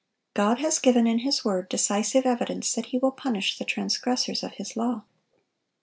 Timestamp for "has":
0.57-0.79